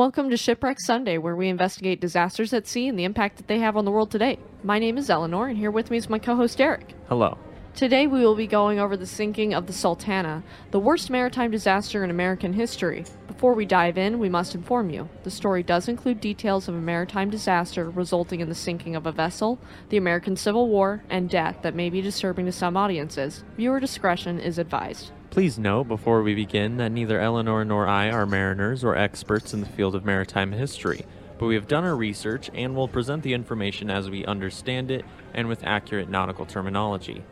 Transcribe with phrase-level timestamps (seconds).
[0.00, 3.58] Welcome to Shipwreck Sunday, where we investigate disasters at sea and the impact that they
[3.58, 4.38] have on the world today.
[4.64, 6.94] My name is Eleanor, and here with me is my co host Eric.
[7.10, 7.36] Hello.
[7.74, 12.02] Today we will be going over the sinking of the Sultana, the worst maritime disaster
[12.02, 13.04] in American history.
[13.26, 15.06] Before we dive in, we must inform you.
[15.22, 19.12] The story does include details of a maritime disaster resulting in the sinking of a
[19.12, 19.58] vessel,
[19.90, 23.44] the American Civil War, and death that may be disturbing to some audiences.
[23.58, 25.12] Viewer discretion is advised.
[25.30, 29.60] Please note before we begin that neither Eleanor nor I are mariners or experts in
[29.60, 31.04] the field of maritime history,
[31.38, 35.04] but we have done our research and will present the information as we understand it
[35.32, 37.22] and with accurate nautical terminology.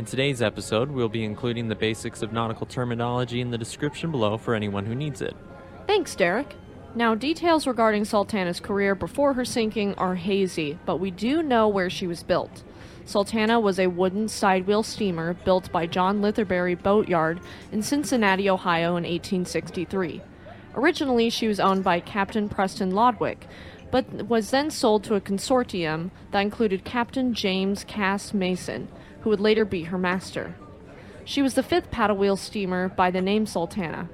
[0.00, 4.36] In today's episode, we'll be including the basics of nautical terminology in the description below
[4.36, 5.36] for anyone who needs it.
[5.86, 6.56] Thanks, Derek.
[6.96, 11.88] Now, details regarding Sultana's career before her sinking are hazy, but we do know where
[11.88, 12.64] she was built.
[13.06, 19.04] Sultana was a wooden sidewheel steamer built by John Litherbury Boatyard in Cincinnati, Ohio in
[19.04, 20.22] 1863.
[20.74, 23.46] Originally, she was owned by Captain Preston Lodwick,
[23.90, 28.88] but was then sold to a consortium that included Captain James Cass Mason,
[29.20, 30.56] who would later be her master.
[31.24, 34.08] She was the fifth paddle wheel steamer by the name Sultana.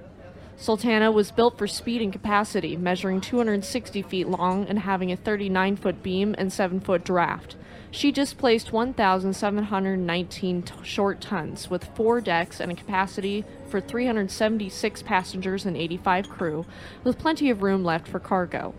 [0.61, 5.77] Sultana was built for speed and capacity, measuring 260 feet long and having a 39
[5.77, 7.57] foot beam and 7 foot draft.
[7.91, 15.65] She displaced 1,719 t- short tons with four decks and a capacity for 376 passengers
[15.65, 16.67] and 85 crew,
[17.05, 18.75] with plenty of room left for cargo.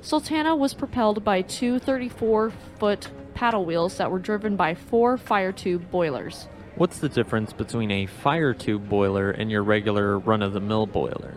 [0.00, 5.52] Sultana was propelled by two 34 foot paddle wheels that were driven by four fire
[5.52, 6.48] tube boilers.
[6.78, 10.86] What's the difference between a fire tube boiler and your regular run of the mill
[10.86, 11.34] boiler?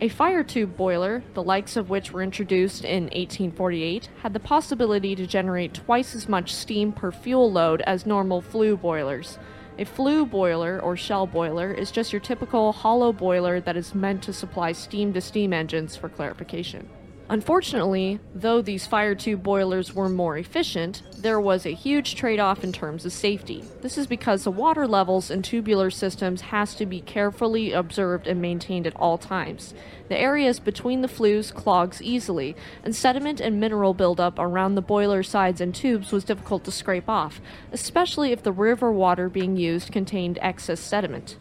[0.00, 5.14] A fire tube boiler, the likes of which were introduced in 1848, had the possibility
[5.14, 9.38] to generate twice as much steam per fuel load as normal flue boilers.
[9.78, 14.22] A flue boiler, or shell boiler, is just your typical hollow boiler that is meant
[14.22, 16.88] to supply steam to steam engines for clarification.
[17.30, 22.64] Unfortunately, though these fire tube boilers were more efficient, there was a huge trade off
[22.64, 23.62] in terms of safety.
[23.82, 28.40] This is because the water levels in tubular systems has to be carefully observed and
[28.40, 29.74] maintained at all times.
[30.08, 35.22] The areas between the flues clogs easily, and sediment and mineral buildup around the boiler
[35.22, 39.92] sides and tubes was difficult to scrape off, especially if the river water being used
[39.92, 41.36] contained excess sediment.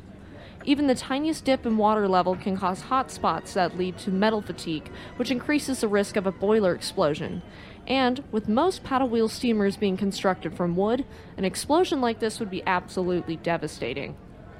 [0.67, 4.41] Even the tiniest dip in water level can cause hot spots that lead to metal
[4.41, 7.41] fatigue, which increases the risk of a boiler explosion.
[7.87, 11.05] And with most paddle wheel steamers being constructed from wood,
[11.37, 14.17] an explosion like this would be absolutely devastating.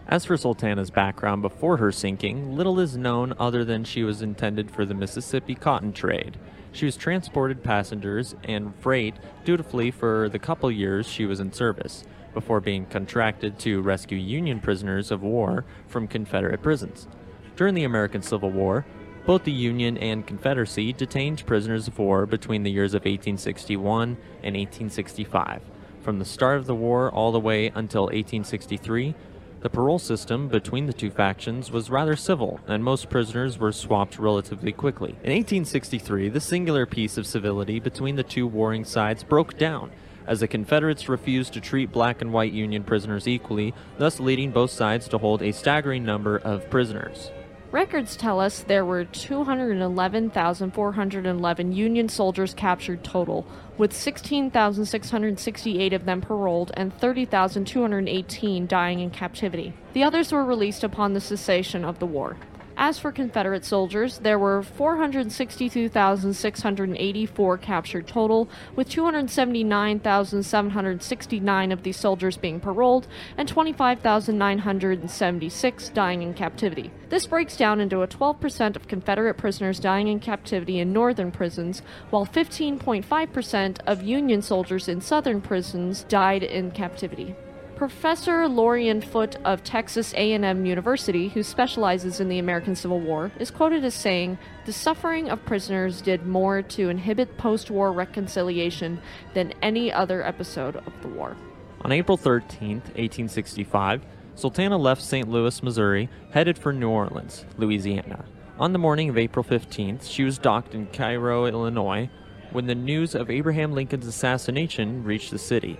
[0.07, 4.71] As for Sultana's background before her sinking, little is known other than she was intended
[4.71, 6.37] for the Mississippi cotton trade.
[6.71, 12.05] She was transported passengers and freight dutifully for the couple years she was in service
[12.37, 17.07] before being contracted to rescue Union prisoners of war from Confederate prisons.
[17.55, 18.85] During the American Civil War,
[19.25, 24.55] both the Union and Confederacy detained prisoners of war between the years of 1861 and
[24.55, 25.63] 1865.
[26.03, 29.15] From the start of the war all the way until 1863,
[29.61, 34.19] the parole system between the two factions was rather civil, and most prisoners were swapped
[34.19, 35.09] relatively quickly.
[35.23, 39.89] In 1863, the singular piece of civility between the two warring sides broke down,
[40.27, 44.69] as the Confederates refused to treat black and white Union prisoners equally, thus leading both
[44.71, 47.31] sides to hold a staggering number of prisoners.
[47.71, 53.45] Records tell us there were 211,411 Union soldiers captured total,
[53.77, 59.73] with 16,668 of them paroled and 30,218 dying in captivity.
[59.91, 62.37] The others were released upon the cessation of the war.
[62.79, 72.59] As for Confederate soldiers, there were 462,684 captured total, with 279,769 of these soldiers being
[72.59, 76.91] paroled and 25,976 dying in captivity.
[77.09, 81.81] This breaks down into a 12% of Confederate prisoners dying in captivity in northern prisons,
[82.11, 87.35] while 15.5% of Union soldiers in southern prisons died in captivity.
[87.77, 93.51] Professor Lorian Foote of Texas A&M University, who specializes in the American Civil War, is
[93.51, 98.99] quoted as saying, "The suffering of prisoners did more to inhibit post-war reconciliation
[99.35, 101.37] than any other episode of the war."
[101.81, 104.01] On April 13, 1865,
[104.33, 105.29] Sultana left St.
[105.29, 108.25] Louis, Missouri, headed for New Orleans, Louisiana.
[108.59, 112.09] On the morning of April 15th, she was docked in Cairo, Illinois,
[112.51, 115.77] when the news of Abraham Lincoln's assassination reached the city.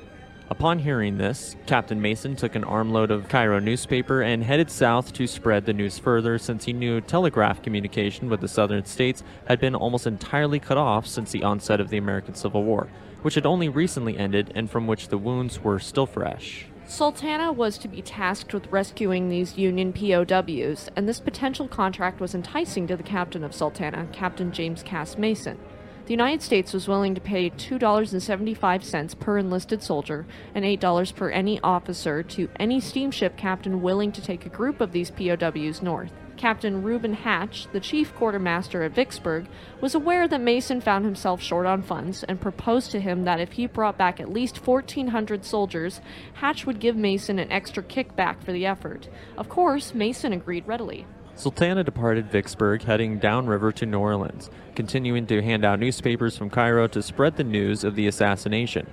[0.49, 5.27] Upon hearing this, Captain Mason took an armload of Cairo newspaper and headed south to
[5.27, 9.75] spread the news further since he knew telegraph communication with the southern states had been
[9.75, 12.87] almost entirely cut off since the onset of the American Civil War,
[13.23, 16.67] which had only recently ended and from which the wounds were still fresh.
[16.85, 22.33] Sultana was to be tasked with rescuing these Union POWs, and this potential contract was
[22.33, 25.59] enticing to the captain of Sultana, Captain James Cass Mason.
[26.07, 30.25] The United States was willing to pay $2.75 per enlisted soldier
[30.55, 34.93] and $8 per any officer to any steamship captain willing to take a group of
[34.93, 36.13] these POWs north.
[36.37, 39.47] Captain Reuben Hatch, the chief quartermaster at Vicksburg,
[39.81, 43.51] was aware that Mason found himself short on funds and proposed to him that if
[43.53, 45.99] he brought back at least 1,400 soldiers,
[46.35, 49.09] Hatch would give Mason an extra kickback for the effort.
[49.37, 51.05] Of course, Mason agreed readily.
[51.37, 56.87] Sultana departed Vicksburg, heading downriver to New Orleans, continuing to hand out newspapers from Cairo
[56.87, 58.87] to spread the news of the assassination.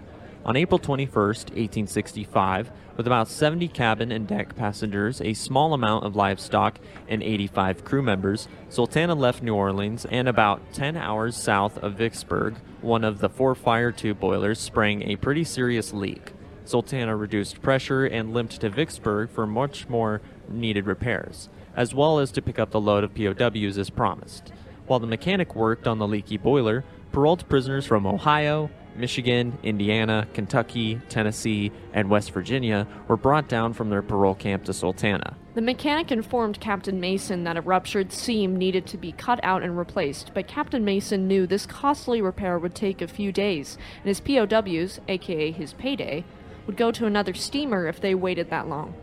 [0.44, 6.17] On April 21, 1865, with about 70 cabin and deck passengers, a small amount of
[6.17, 11.94] livestock, and 85 crew members, Sultana left New Orleans and about 10 hours south of
[11.94, 16.35] Vicksburg, one of the four fire tube boilers sprang a pretty serious leak.
[16.67, 22.31] Sultana reduced pressure and limped to Vicksburg for much more needed repairs, as well as
[22.32, 24.53] to pick up the load of POWs as promised.
[24.87, 31.00] While the mechanic worked on the leaky boiler, paroled prisoners from Ohio, Michigan, Indiana, Kentucky,
[31.09, 35.37] Tennessee, and West Virginia were brought down from their parole camp to Sultana.
[35.55, 39.79] The mechanic informed Captain Mason that a ruptured seam needed to be cut out and
[39.79, 44.21] replaced, but Captain Mason knew this costly repair would take a few days, and his
[44.21, 46.25] POWs, aka his payday,
[46.67, 48.94] would go to another steamer if they waited that long.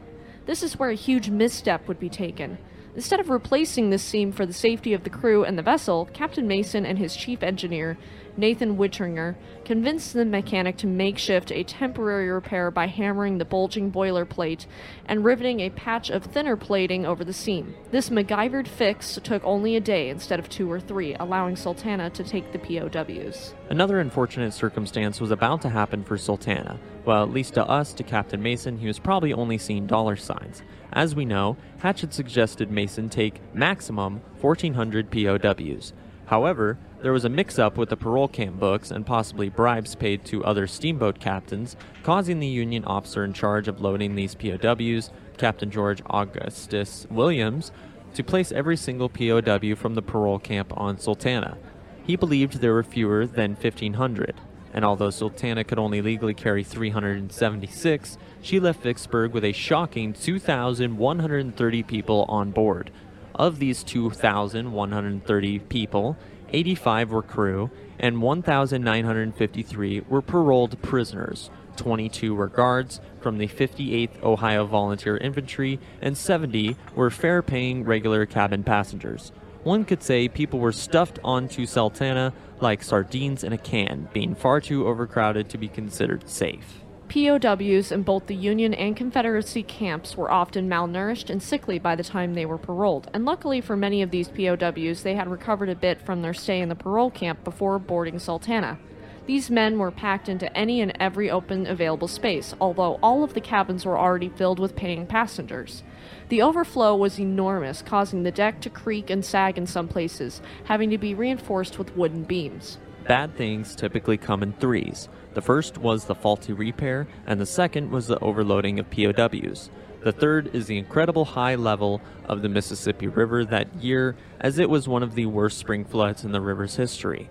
[0.51, 2.57] This is where a huge misstep would be taken.
[2.93, 6.45] Instead of replacing this seam for the safety of the crew and the vessel, Captain
[6.45, 7.97] Mason and his chief engineer,
[8.35, 14.25] Nathan Wintringer, convinced the mechanic to makeshift a temporary repair by hammering the bulging boiler
[14.25, 14.67] plate
[15.05, 17.75] and riveting a patch of thinner plating over the seam.
[17.91, 22.23] This MacGyvered fix took only a day instead of two or three, allowing Sultana to
[22.23, 23.53] take the POWs.
[23.69, 26.77] Another unfortunate circumstance was about to happen for Sultana.
[27.05, 30.61] Well, at least to us, to Captain Mason, he was probably only seeing dollar signs.
[30.93, 35.93] As we know, Hatch had suggested Mason take maximum 1,400 POWs.
[36.25, 40.23] However, there was a mix up with the parole camp books and possibly bribes paid
[40.25, 45.71] to other steamboat captains, causing the Union officer in charge of loading these POWs, Captain
[45.71, 47.71] George Augustus Williams,
[48.13, 51.57] to place every single POW from the parole camp on Sultana.
[52.03, 54.35] He believed there were fewer than 1,500,
[54.73, 61.83] and although Sultana could only legally carry 376, she left Vicksburg with a shocking 2,130
[61.83, 62.91] people on board.
[63.35, 66.17] Of these 2,130 people,
[66.49, 67.69] 85 were crew,
[67.99, 71.49] and 1,953 were paroled prisoners.
[71.77, 78.25] 22 were guards from the 58th Ohio Volunteer Infantry, and 70 were fare paying regular
[78.25, 79.31] cabin passengers.
[79.63, 84.59] One could say people were stuffed onto Sultana like sardines in a can, being far
[84.59, 86.81] too overcrowded to be considered safe.
[87.09, 92.03] POWs in both the Union and Confederacy camps were often malnourished and sickly by the
[92.03, 95.75] time they were paroled, and luckily for many of these POWs, they had recovered a
[95.75, 98.79] bit from their stay in the parole camp before boarding Sultana.
[99.27, 103.41] These men were packed into any and every open available space, although all of the
[103.41, 105.83] cabins were already filled with paying passengers.
[106.29, 110.89] The overflow was enormous, causing the deck to creak and sag in some places, having
[110.89, 112.79] to be reinforced with wooden beams.
[113.07, 115.07] Bad things typically come in threes.
[115.33, 119.69] The first was the faulty repair, and the second was the overloading of POWs.
[120.03, 124.69] The third is the incredible high level of the Mississippi River that year, as it
[124.69, 127.29] was one of the worst spring floods in the river's history.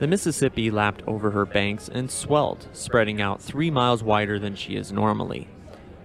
[0.00, 4.74] The Mississippi lapped over her banks and swelled, spreading out three miles wider than she
[4.74, 5.46] is normally.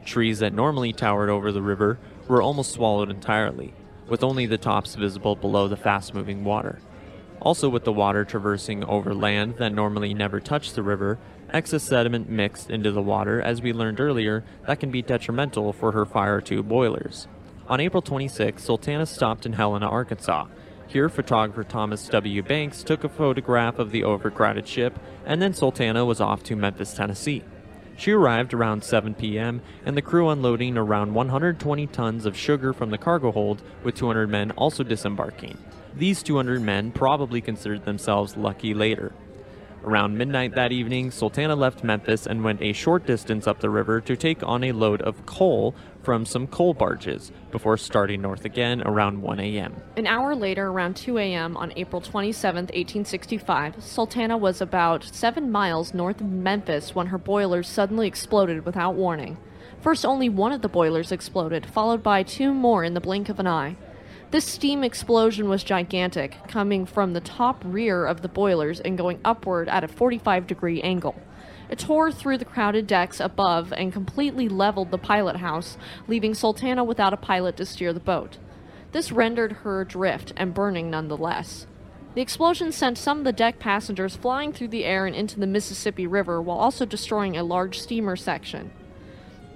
[0.04, 1.98] Trees that normally towered over the river
[2.28, 3.74] were almost swallowed entirely,
[4.10, 6.82] with only the tops visible below the fast moving water.
[7.42, 11.18] Also, with the water traversing over land that normally never touched the river,
[11.54, 15.94] excess sediment mixed into the water, as we learned earlier, that can be detrimental for
[15.94, 17.30] her fire tube boilers.
[17.70, 20.48] On April 26, Sultana stopped in Helena, Arkansas.
[20.88, 22.44] Here, photographer Thomas W.
[22.44, 26.94] Bankes took a photograph of the overcrowded ship, and then Sultana was off to Memphis,
[26.94, 27.44] Tennessee.
[27.98, 32.92] She arrived around 7 p.m., and the crew unloading around 120 tons of sugar from
[32.92, 35.58] the cargo hold, with 200 men also disembarking.
[35.96, 39.14] These 200 men probably considered themselves lucky later.
[39.86, 44.02] Around midnight that evening, Sultana left Memphis and went a short distance up the river
[44.02, 48.84] to take on a load of coal from some coal barges before starting north again
[48.86, 49.76] around 1 a.m.
[49.98, 51.58] An hour later, around 2 a.m.
[51.58, 57.68] on April 27, 1865, Sultana was about seven miles north of Memphis when her boilers
[57.68, 59.38] suddenly exploded without warning.
[59.82, 63.40] First, only one of the boilers exploded, followed by two more in the blink of
[63.40, 63.76] an eye.
[64.30, 69.20] This steam explosion was gigantic, coming from the top rear of the boilers and going
[69.26, 71.16] upward at a 45 degree angle.
[71.70, 76.84] It tore through the crowded decks above and completely leveled the pilot house, leaving Sultana
[76.84, 78.38] without a pilot to steer the boat.
[78.92, 81.68] This rendered her adrift and burning nonetheless.
[82.14, 85.48] The explosion sent some of the deck passengers flying through the air and into the
[85.48, 88.72] Mississippi River while also destroying a large steamer section.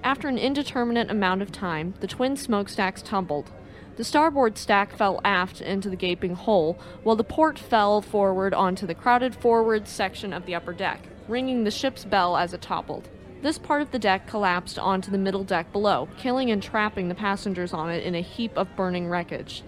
[0.02, 3.50] After an indeterminate amount of time, the twin smokestacks tumbled.
[3.96, 8.86] The starboard stack fell aft into the gaping hole, while the port fell forward onto
[8.86, 11.00] the crowded forward section of the upper deck,
[11.30, 13.08] ringing the ship's bell as it toppled.
[13.42, 17.14] This part of the deck collapsed onto the middle deck below, killing and trapping the
[17.14, 19.62] passengers on it in a heap of burning wreckage.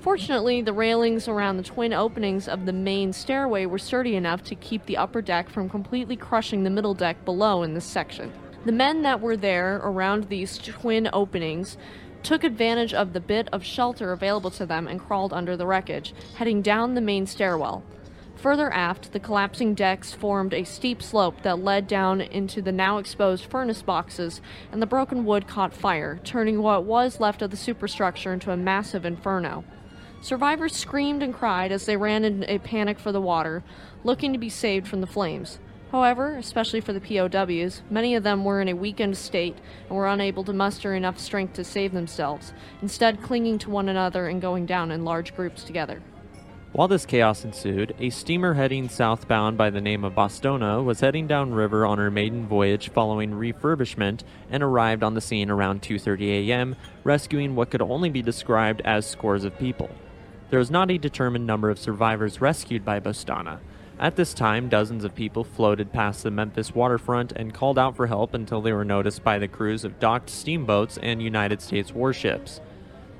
[0.00, 4.56] Fortunately, the railings around the twin openings of the main stairway were sturdy enough to
[4.56, 8.32] keep the upper deck from completely crushing the middle deck below in this section.
[8.64, 11.76] The men that were there around these twin openings
[12.24, 16.14] took advantage of the bit of shelter available to them and crawled under the wreckage,
[16.34, 17.84] heading down the main stairwell.
[18.42, 22.98] Further aft, the collapsing decks formed a steep slope that led down into the now
[22.98, 24.40] exposed furnace boxes,
[24.72, 28.56] and the broken wood caught fire, turning what was left of the superstructure into a
[28.56, 29.62] massive inferno.
[30.20, 33.62] Survivors screamed and cried as they ran in a panic for the water,
[34.02, 35.60] looking to be saved from the flames.
[35.92, 39.58] However, especially for the POWs, many of them were in a weakened state
[39.88, 44.26] and were unable to muster enough strength to save themselves, instead, clinging to one another
[44.26, 46.02] and going down in large groups together.
[46.74, 51.26] While this chaos ensued, a steamer heading southbound by the name of Bostona was heading
[51.26, 56.76] downriver on her maiden voyage following refurbishment and arrived on the scene around 2:30 a.m.,
[57.04, 59.90] rescuing what could only be described as scores of people.
[60.48, 63.58] There was not a determined number of survivors rescued by Bostona.
[63.98, 68.06] At this time, dozens of people floated past the Memphis waterfront and called out for
[68.06, 72.62] help until they were noticed by the crews of docked steamboats and United States warships.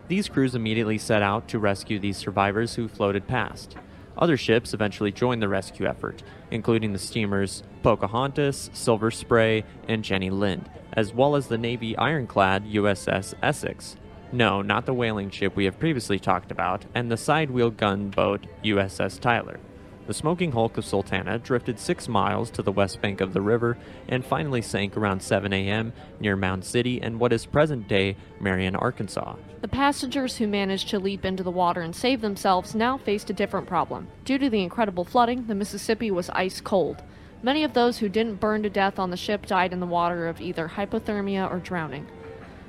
[0.08, 3.76] These crews immediately set out to rescue these survivors who floated past.
[4.16, 10.30] Other ships eventually joined the rescue effort, including the steamers Pocahontas, Silver Spray, and Jenny
[10.30, 13.96] Lind, as well as the Navy ironclad USS Essex.
[14.30, 18.46] No, not the whaling ship we have previously talked about, and the side wheel gunboat
[18.64, 19.60] USS Tyler.
[20.04, 23.78] The smoking hulk of Sultana drifted six miles to the west bank of the river
[24.08, 25.92] and finally sank around 7 a.m.
[26.18, 29.36] near Mound City and what is present day Marion, Arkansas.
[29.60, 33.32] The passengers who managed to leap into the water and save themselves now faced a
[33.32, 34.08] different problem.
[34.24, 37.04] Due to the incredible flooding, the Mississippi was ice cold.
[37.40, 40.26] Many of those who didn't burn to death on the ship died in the water
[40.26, 42.08] of either hypothermia or drowning.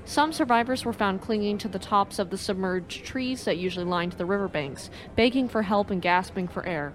[0.06, 4.14] Some survivors were found clinging to the tops of the submerged trees that usually lined
[4.14, 6.94] the riverbanks, begging for help and gasping for air.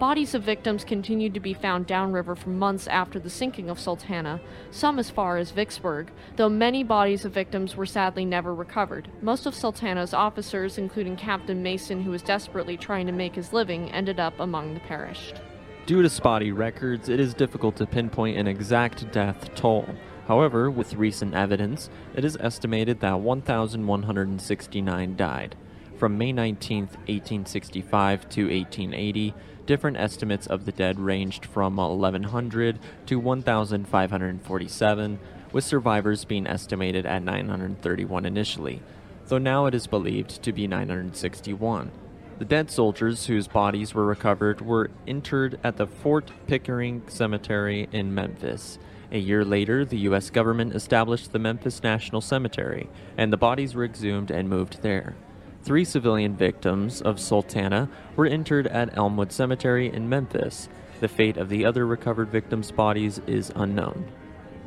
[0.00, 4.40] Bodies of victims continued to be found downriver for months after the sinking of Sultana,
[4.70, 9.10] some as far as Vicksburg, though many bodies of victims were sadly never recovered.
[9.20, 13.92] Most of Sultana's officers, including Captain Mason, who was desperately trying to make his living,
[13.92, 15.42] ended up among the perished.
[15.84, 19.86] Due to spotty records, it is difficult to pinpoint an exact death toll.
[20.26, 25.56] However, with recent evidence, it is estimated that 1,169 died.
[26.00, 29.34] From May 19, 1865 to 1880,
[29.66, 35.18] different estimates of the dead ranged from 1,100 to 1,547,
[35.52, 38.80] with survivors being estimated at 931 initially,
[39.26, 41.90] though now it is believed to be 961.
[42.38, 48.14] The dead soldiers whose bodies were recovered were interred at the Fort Pickering Cemetery in
[48.14, 48.78] Memphis.
[49.12, 50.30] A year later, the U.S.
[50.30, 52.88] government established the Memphis National Cemetery,
[53.18, 55.14] and the bodies were exhumed and moved there.
[55.62, 60.70] Three civilian victims of Sultana were interred at Elmwood Cemetery in Memphis.
[61.00, 64.10] The fate of the other recovered victims' bodies is unknown.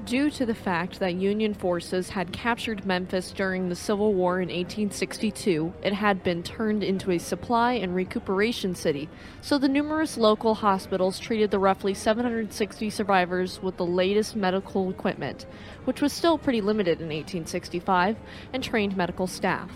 [0.06, 4.50] Due to the fact that Union forces had captured Memphis during the Civil War in
[4.50, 9.10] 1862, it had been turned into a supply and recuperation city,
[9.42, 15.46] so the numerous local hospitals treated the roughly 760 survivors with the latest medical equipment,
[15.86, 18.18] which was still pretty limited in 1865,
[18.52, 19.72] and trained medical staff.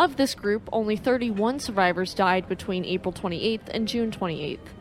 [0.00, 4.72] Of this group, only 31 survivors died between April 28th and June 28th.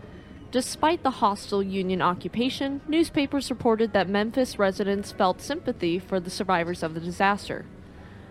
[0.49, 6.83] Despite the hostile Union occupation, newspapers reported that Memphis residents felt sympathy for the survivors
[6.83, 7.65] of the disaster.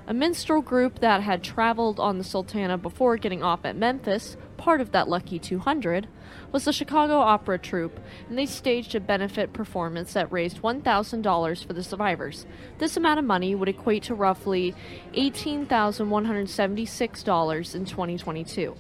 [0.08, 4.80] A minstrel group that had traveled on the Sultana before getting off at Memphis, part
[4.80, 6.08] of that lucky 200,
[6.50, 11.74] was the Chicago Opera Troupe, and they staged a benefit performance that raised $1,000 for
[11.74, 12.46] the survivors.
[12.78, 14.74] This amount of money would equate to roughly
[15.12, 18.76] $18,176 in 2022.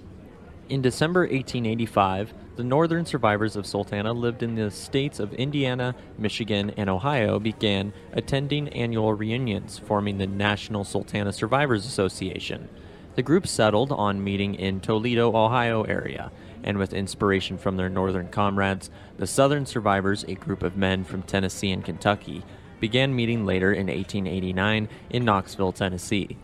[0.68, 6.74] In December 1885, the northern survivors of Sultana lived in the states of Indiana, Michigan,
[6.76, 12.68] and Ohio began attending annual reunions, forming the National Sultana Survivors Association.
[13.14, 16.30] The group settled on meeting in Toledo, Ohio area,
[16.62, 21.22] and with inspiration from their northern comrades, the Southern survivors, a group of men from
[21.22, 22.44] Tennessee and Kentucky,
[22.78, 26.36] began meeting later in 1889 in Knoxville, Tennessee.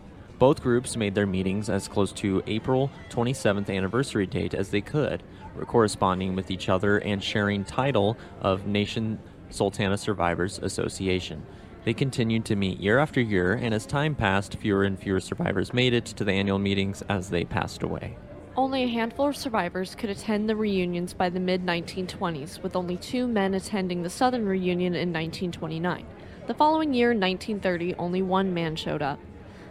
[0.45, 5.23] Both groups made their meetings as close to April 27th anniversary date as they could,
[5.65, 9.17] corresponding with each other and sharing title of Nation
[9.49, 11.43] Sultana Survivors Association.
[11.83, 15.73] They continued to meet year after year, and as time passed, fewer and fewer survivors
[15.73, 18.15] made it to the annual meetings as they passed away.
[18.55, 22.97] Only a handful of survivors could attend the reunions by the mid 1920s, with only
[22.97, 26.05] two men attending the Southern reunion in 1929.
[26.45, 29.19] The following year, 1930, only one man showed up.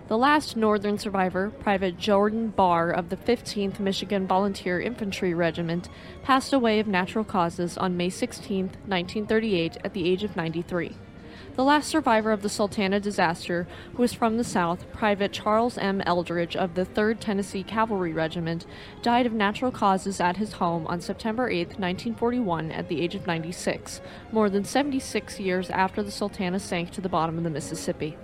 [0.07, 5.89] The last Northern survivor, Private Jordan Barr of the 15th Michigan Volunteer Infantry Regiment,
[6.23, 10.95] passed away of natural causes on May 16, 1938, at the age of 93.
[11.57, 16.03] The last survivor of the Sultana disaster, who was from the South, Private Charles M.
[16.03, 18.67] Eldridge of the 3rd Tennessee Cavalry Regiment,
[19.01, 23.27] died of natural causes at his home on September 8, 1941, at the age of
[23.27, 28.19] 96, more than 76 years after the Sultana sank to the bottom of the Mississippi.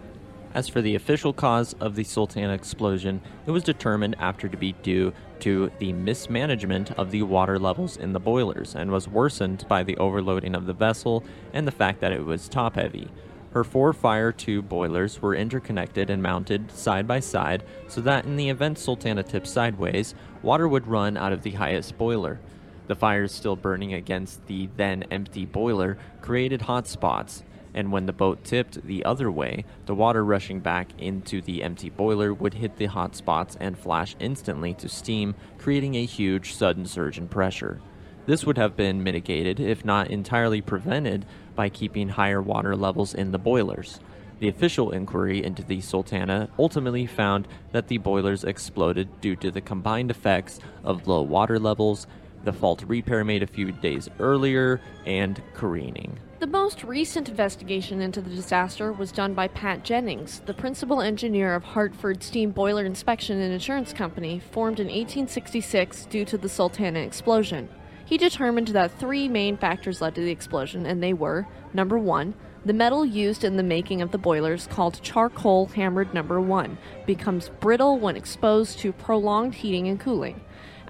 [0.52, 4.72] As for the official cause of the Sultana explosion, it was determined after to be
[4.72, 9.84] due to the mismanagement of the water levels in the boilers and was worsened by
[9.84, 13.08] the overloading of the vessel and the fact that it was top heavy.
[13.52, 18.34] Her four fire tube boilers were interconnected and mounted side by side so that in
[18.34, 22.40] the event Sultana tipped sideways, water would run out of the highest boiler.
[22.88, 28.12] The fires still burning against the then empty boiler created hot spots, and when the
[28.12, 32.76] boat tipped the other way, the water rushing back into the empty boiler would hit
[32.76, 37.80] the hot spots and flash instantly to steam, creating a huge sudden surge in pressure.
[38.26, 43.32] This would have been mitigated, if not entirely prevented, by keeping higher water levels in
[43.32, 44.00] the boilers.
[44.40, 49.60] The official inquiry into the Sultana ultimately found that the boilers exploded due to the
[49.60, 52.06] combined effects of low water levels,
[52.44, 56.18] the fault repair made a few days earlier, and careening.
[56.40, 61.54] The most recent investigation into the disaster was done by Pat Jennings, the principal engineer
[61.54, 67.00] of Hartford Steam Boiler Inspection and Insurance Company, formed in 1866 due to the Sultana
[67.00, 67.68] explosion.
[68.06, 72.32] He determined that three main factors led to the explosion, and they were number one,
[72.64, 77.50] the metal used in the making of the boilers, called charcoal hammered number one, becomes
[77.60, 80.40] brittle when exposed to prolonged heating and cooling.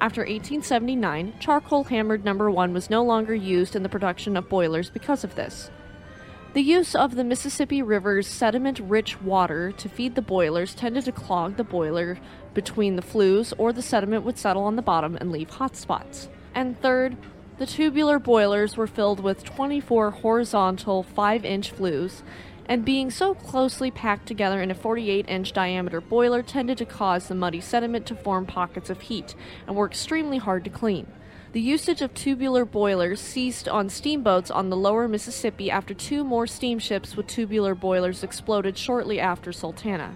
[0.02, 4.88] After 1879, charcoal hammered number 1 was no longer used in the production of boilers
[4.88, 5.70] because of this.
[6.54, 11.12] The use of the Mississippi River's sediment rich water to feed the boilers tended to
[11.12, 12.18] clog the boiler
[12.54, 16.30] between the flues, or the sediment would settle on the bottom and leave hot spots.
[16.54, 17.18] And third,
[17.58, 22.22] the tubular boilers were filled with 24 horizontal 5 inch flues
[22.70, 27.26] and being so closely packed together in a 48 inch diameter boiler tended to cause
[27.26, 29.34] the muddy sediment to form pockets of heat
[29.66, 31.08] and were extremely hard to clean.
[31.50, 36.46] The usage of tubular boilers ceased on steamboats on the lower Mississippi after two more
[36.46, 40.14] steamships with tubular boilers exploded shortly after Sultana.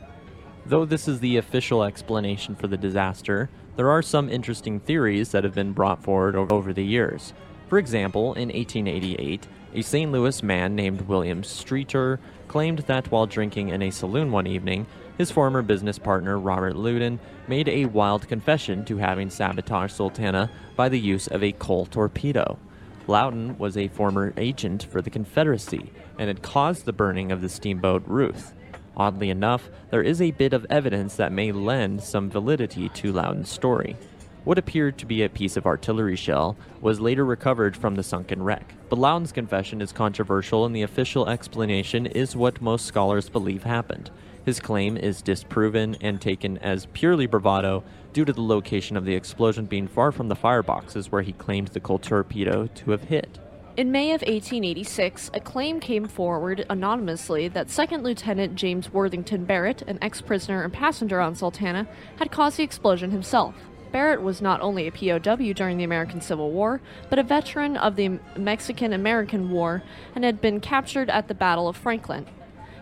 [0.65, 5.43] Though this is the official explanation for the disaster, there are some interesting theories that
[5.43, 7.33] have been brought forward over the years.
[7.69, 10.13] For example, in 1888, a St.
[10.13, 12.19] Louis man named William Streetor
[12.55, 14.87] claimed that while drinking in a saloon one evening,
[15.19, 20.89] his former business partner Robert Loudon made a wild confession to having sabotaged Sultana by
[20.89, 22.57] the use of a coal torpedo.
[23.09, 27.49] Loudon was a former agent for the Confederacy and had caused the burning of the
[27.49, 28.55] steamboat Ruth.
[28.97, 33.51] Oddly enough, there is a bit of evidence that may lend some validity to Loudon's
[33.51, 33.97] story.
[34.45, 38.43] What appeared to be a piece of artillery shell was later recovered from the sunken
[38.43, 38.75] wreck.
[38.91, 44.11] But Loudon's confession is controversial, and the official explanation is what most scholars believe happened.
[44.45, 49.15] His claim is disproven and taken as purely bravado due to the location of the
[49.15, 53.39] explosion being far from the fireboxes where he claimed the coal torpedo to have hit.
[53.79, 59.81] In May of 1886, a claim came forward anonymously that Second Lieutenant James Worthington Barrett,
[59.83, 63.55] an ex prisoner and passenger on Sultana, had caused the explosion himself.
[63.95, 67.95] Barrett was not only a POW during the American Civil War, but a veteran of
[67.95, 69.85] the Mexican American War
[70.17, 72.27] and had been captured at the Battle of Franklin.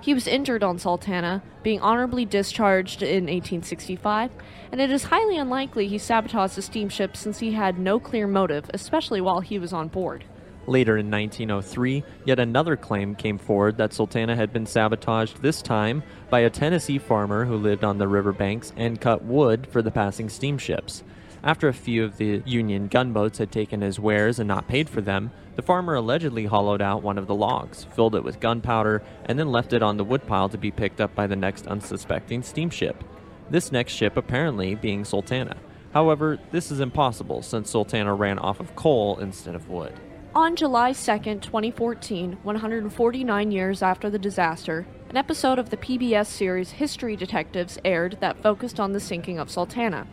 [0.01, 4.31] He was injured on Sultana, being honorably discharged in 1865,
[4.73, 8.71] and it is highly unlikely he sabotaged the steamship since he had no clear motive,
[8.73, 10.25] especially while he was on board.
[10.67, 16.05] Later in 1903, yet another claim came forward that Sultana had been sabotaged, this time
[16.31, 20.29] by a Tennessee farmer who lived on the riverbanks and cut wood for the passing
[20.29, 21.03] steamships.
[21.45, 25.01] After a few of the Union gunboats had taken his wares and not paid for
[25.01, 29.37] them, the farmer allegedly hollowed out one of the logs, filled it with gunpowder, and
[29.37, 33.03] then left it on the woodpile to be picked up by the next unsuspecting steamship.
[33.51, 35.57] This next ship apparently being Sultana.
[35.93, 39.93] However, this is impossible since Sultana ran off of coal instead of wood.
[40.35, 46.71] On July 2, 2014, 149 years after the disaster, an episode of the PBS series
[46.71, 50.07] History Detectives aired that focused on the sinking of Sultana,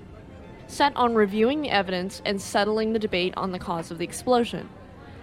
[0.68, 4.68] set on reviewing the evidence and settling the debate on the cause of the explosion.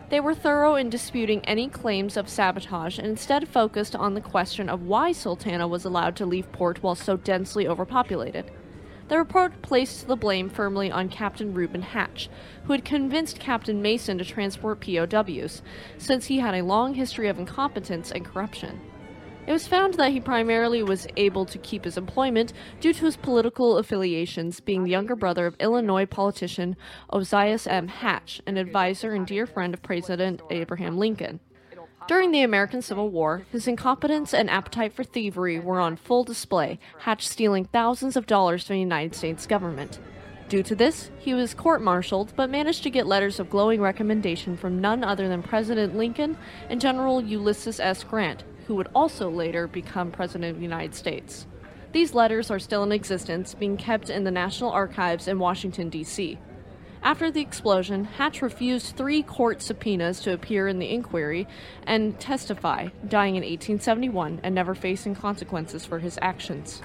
[0.08, 4.70] They were thorough in disputing any claims of sabotage and instead focused on the question
[4.70, 8.50] of why Sultana was allowed to leave port while so densely overpopulated.
[9.08, 12.28] The report placed the blame firmly on Captain Reuben Hatch,
[12.64, 15.62] who had convinced Captain Mason to transport POWs,
[15.96, 18.80] since he had a long history of incompetence and corruption.
[19.46, 23.16] It was found that he primarily was able to keep his employment due to his
[23.16, 26.76] political affiliations, being the younger brother of Illinois politician
[27.12, 27.86] Ozias M.
[27.86, 31.38] Hatch, an advisor and dear friend of President Abraham Lincoln.
[32.08, 36.78] During the American Civil War, his incompetence and appetite for thievery were on full display,
[37.00, 39.98] Hatch stealing thousands of dollars from the United States government.
[40.48, 44.56] Due to this, he was court martialed but managed to get letters of glowing recommendation
[44.56, 46.38] from none other than President Lincoln
[46.70, 48.04] and General Ulysses S.
[48.04, 51.48] Grant, who would also later become President of the United States.
[51.90, 56.38] These letters are still in existence, being kept in the National Archives in Washington, D.C.
[57.06, 61.46] After the explosion, Hatch refused three court subpoenas to appear in the inquiry
[61.86, 66.82] and testify, dying in 1871 and never facing consequences for his actions.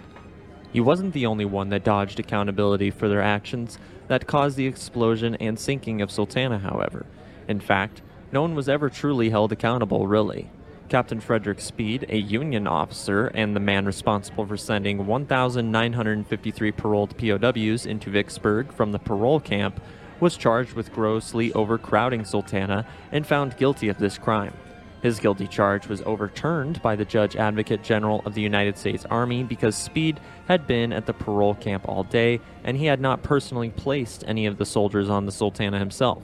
[0.72, 3.80] He wasn't the only one that dodged accountability for their actions
[4.10, 7.08] that caused the explosion and sinking of Sultana, however.
[7.48, 10.52] In fact, no one was ever truly held accountable, really.
[10.88, 17.88] Captain Frederick Speed, a Union officer and the man responsible for sending 1,953 paroled POWs
[17.88, 19.82] into Vicksburg from the parole camp,
[20.22, 24.54] was charged with grossly overcrowding Sultana and found guilty of this crime.
[25.02, 29.44] His guilty charge was overturned by the Judge Advocate General of the United States Army
[29.44, 33.72] because Speed had been at the parole camp all day and he had not personally
[33.72, 36.24] placed any of the soldiers on the Sultana himself.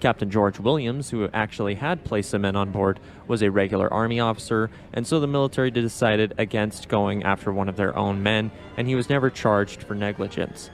[0.00, 4.18] Captain George Williams, who actually had placed the men on board, was a regular Army
[4.18, 8.88] officer, and so the military decided against going after one of their own men, and
[8.88, 10.70] he was never charged for negligence.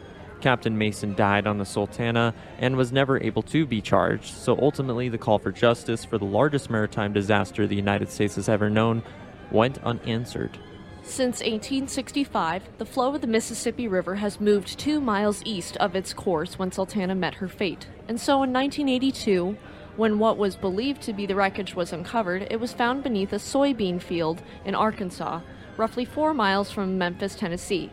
[0.46, 5.08] Captain Mason died on the Sultana and was never able to be charged, so ultimately
[5.08, 9.02] the call for justice for the largest maritime disaster the United States has ever known
[9.50, 10.56] went unanswered.
[11.02, 16.14] Since 1865, the flow of the Mississippi River has moved two miles east of its
[16.14, 17.88] course when Sultana met her fate.
[18.06, 19.56] And so in 1982,
[19.96, 23.40] when what was believed to be the wreckage was uncovered, it was found beneath a
[23.40, 25.40] soybean field in Arkansas,
[25.76, 27.90] roughly four miles from Memphis, Tennessee.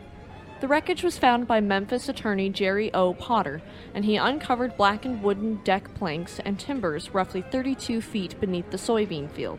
[0.60, 3.12] The wreckage was found by Memphis attorney Jerry O.
[3.12, 3.60] Potter,
[3.92, 9.30] and he uncovered blackened wooden deck planks and timbers roughly 32 feet beneath the soybean
[9.30, 9.58] field.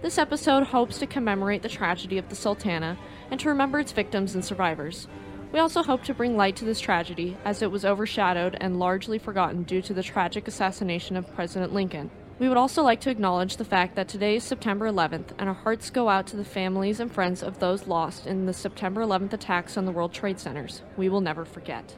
[0.00, 2.98] This episode hopes to commemorate the tragedy of the Sultana
[3.30, 5.08] and to remember its victims and survivors.
[5.52, 9.18] We also hope to bring light to this tragedy, as it was overshadowed and largely
[9.18, 12.10] forgotten due to the tragic assassination of President Lincoln.
[12.38, 15.54] We would also like to acknowledge the fact that today is September 11th, and our
[15.54, 19.32] hearts go out to the families and friends of those lost in the September 11th
[19.32, 20.82] attacks on the World Trade Centers.
[20.96, 21.96] We will never forget.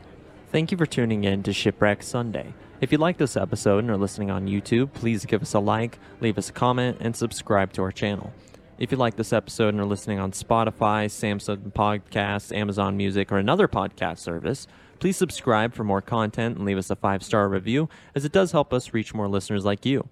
[0.51, 2.55] Thank you for tuning in to Shipwreck Sunday.
[2.81, 5.99] If you like this episode and are listening on YouTube, please give us a like,
[6.23, 8.33] leave us a comment, and subscribe to our channel.
[8.79, 13.37] If you like this episode and are listening on Spotify, Samsung Podcasts, Amazon Music, or
[13.37, 14.67] another podcast service,
[15.01, 18.53] please subscribe for more content and leave us a five star review, as it does
[18.53, 20.09] help us reach more listeners like you.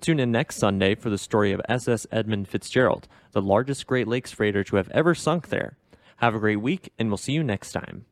[0.00, 4.30] Tune in next Sunday for the story of SS Edmund Fitzgerald, the largest Great Lakes
[4.30, 5.76] freighter to have ever sunk there.
[6.18, 8.04] Have a great week, and we'll see you next time.